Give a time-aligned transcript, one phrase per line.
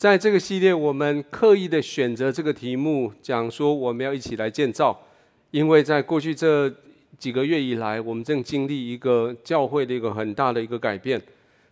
[0.00, 4.98] 在这个系列，我们刻意的选择这个题目，讲说我们要一起来建造，
[5.50, 6.74] 因为在过去这
[7.18, 11.20] 几个月以来，我们正经历一个教会的一个很大的一个改变。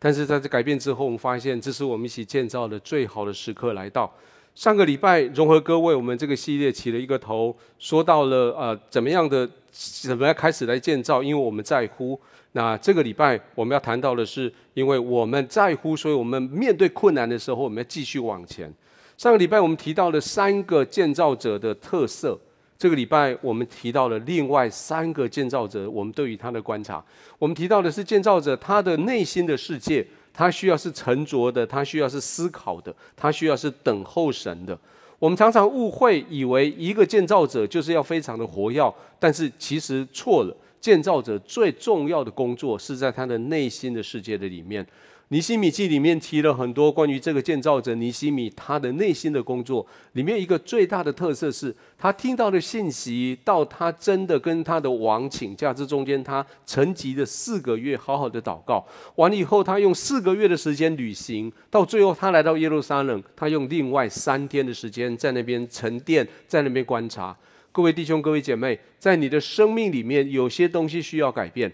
[0.00, 4.12] 但是在这改变之后，我们发现这是我们一起建造的最好的时刻来到。
[4.56, 12.18] 上个礼拜，融合哥为我们这个系列起了一个头，说到了呃怎么样的怎么样开始来建造，因为我们在乎。
[12.52, 18.72] 那这个礼拜我们要谈到的是，因为我们在乎，所以我们面对困难的时候，我们要继续往前。
[19.18, 22.40] 上个礼拜我们提到了三个建造者的特色，
[22.78, 27.04] 这个礼拜我们提到了另外三个建造者，我们对于他的观察。
[27.38, 34.78] 我们提到的是建造者他的内心的世界，他需要是沉着的，他需要是思考的，他需要是等候神的。
[35.18, 40.54] 我们常常误会以为一个建造者就是要非常的活跃，但是其实错了。
[40.86, 44.86] 建造者最重要的工作是在他的内心的世界的里面。
[45.30, 49.84] 尼西米记里面提了很多关于这个建造者尼西米他的内心的工作。
[50.12, 67.36] 里面一个最大的特色是他听到的信息，到他真的跟他的王请假这中间，他沉寂的四个月，好好的祷告完了以后，他用四个月的时间旅行，到最后他来到耶路撒冷，他用另外三天的时间在那边沉淀，在那边观察。
[67.76, 71.70] 各位弟兄、各位姐妹，在你的生命里面，有些东西需要改变，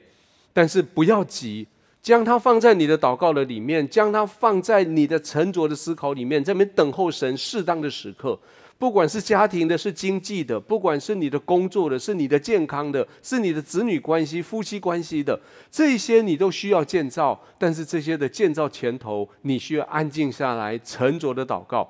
[0.53, 1.65] 但是不要急，
[2.03, 8.37] 将它放在你的祷告的里面，将它放在你的沉着的思考里面，在那边等候神适当的时刻。
[8.79, 17.41] 不管是家庭的、是经济的，不管是你的工作的、是你的健康的、是你的子女关系、夫妻关系的，这些你都需要建造。
[17.57, 21.89] 但是这些的建造前头，你需要安静下来，沉着的祷告。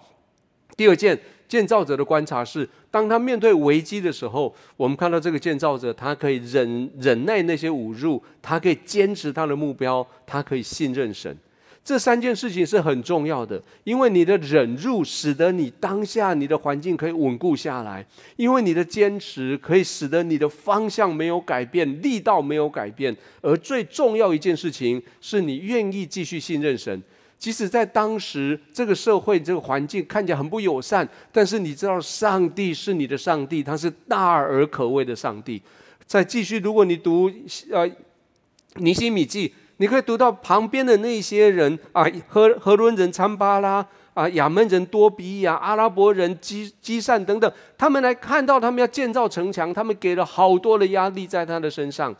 [0.76, 1.18] 第二件。
[1.52, 11.36] 建造者的观察是，当他面对危机的时候，我们看到这个建造者，他可以忍忍耐那些侮辱，他可以坚持他的目标，他可以信任神。
[11.84, 18.02] 这三件事情是很重要的，因为你的忍辱使得你当下你的环境可以稳固下来，
[18.36, 27.02] 因为你的坚持可以使得你的方向没有改变，力道没有改变，而最重要一件事情是你愿意继续信任神。
[27.42, 35.60] 即使在当时这个社会这个环境看起来很不友善，但是你知道上帝是你的上帝，他是大而可畏的上帝。
[36.06, 37.28] 再继续，如果你读
[37.72, 37.90] 呃
[38.76, 52.14] 尼西米记，你可以读到旁边的那些人啊，和和伦人参巴拉啊，亚门人多比亚，阿拉伯人基基善等等，他们来看到他们要建造城墙，他们给了好多的压力在他的身上。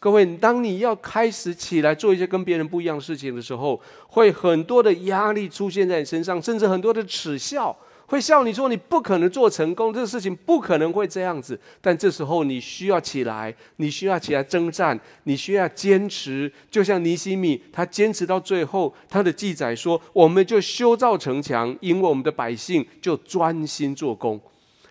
[0.00, 7.76] 各位，当你要开始起来做一些跟别人不一样的事情的时候，会很多的压力出现在你身上，甚至很多的耻笑，
[8.06, 11.58] 会笑你说你不可能做成功，这个事情不可能会这样子。
[11.80, 16.50] 但这时候你需要起来，你需要起来征战，你需要坚持。
[16.70, 24.40] 就像尼西米，他坚持到最后，他的记载说：“我们就修造城墙，因为我们的百姓就专心做工。”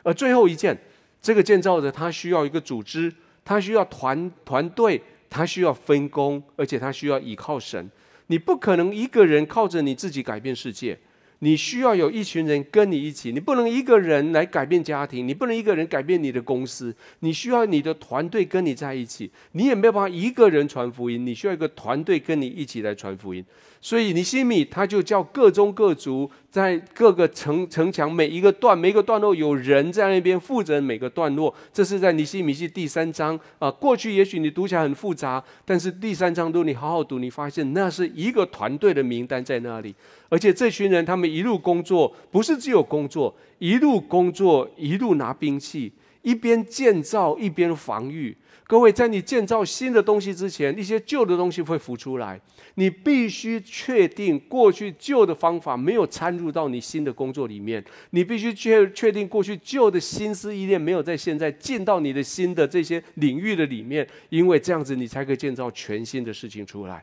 [0.03, 0.77] 而最后一件，
[1.21, 3.13] 这个建造者他需要一个组织。
[3.47, 7.89] 他需要团团队，他需要分工，而且他需要依靠神。
[8.27, 10.99] 你不可能一个人靠着你自己改变世界。
[11.39, 19.31] 你需要有一群人跟你一起，你不能一个人来改变家庭，你不能一个人改变你的公司，你需要你的团队跟你在一起。
[19.51, 23.45] 你也没有办法一个人传福音，你需要一个团队跟你一起来传福音。
[23.79, 31.53] 所以尼西米他就叫各宗各族在各个城城墙每一个段每一个段落有人在那边负责每个段落。
[31.71, 33.69] 这是在尼西米记第三章啊。
[33.69, 39.93] 过去也许你读起来很复杂，但是第三章都你好好读，你发现那是一个团队的名单在那里。
[40.29, 45.93] 而且这群人，他们一路工作，不是只有工作，一路工作，一路拿兵器，
[46.27, 48.35] 一边建造一边防御。
[48.65, 52.37] 各位，在你建造新的东西之前，一些旧的东西会浮出来。
[52.75, 57.81] 你必须确定过去旧的方法没有掺入到你新的工作里面。
[58.09, 67.01] 你必须确确定过去旧的心思意念没有在现在进到你的新的这些领域的里面，因为这样子你才可以建造全新的事情出来。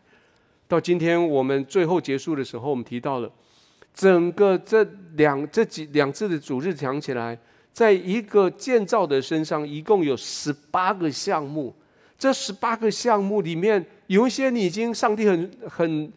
[0.69, 3.33] 到今天我们最后结束的时候，我们提到了
[3.95, 4.87] 整个这
[5.17, 7.39] 两这几两次的主日讲起来，
[7.75, 11.75] 在一个建造的身上，一共有十八个项目。
[12.17, 16.13] 这十八个项目里面，有一些你已经上帝很很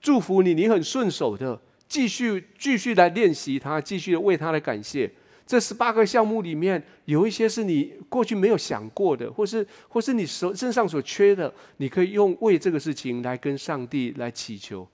[0.00, 5.10] 祝福你，你很顺手的，继续继续来练习它，继续为它来感谢。
[5.44, 14.86] 这十八个项目里面，有一些是你过去没有想过的，或是或是你手身上所缺的，你可以用为这个事情来跟上帝来祈求。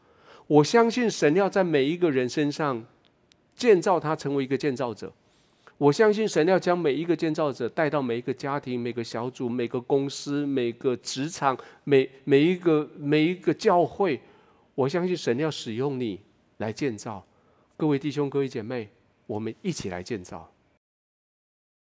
[0.47, 2.83] 我相信神要在每一个人身上
[3.55, 5.13] 建造他成为一个建造者。
[5.79, 14.19] 我相信神要将每一个建造者带到每一个家庭、每个小组、每个公司、每个职场、每每一个每一个教会。
[14.75, 16.21] 我相信神要使用你
[16.59, 17.23] 来建造。
[17.77, 18.89] 各位弟兄、各位姐妹，
[19.27, 20.51] 我们一起来建造。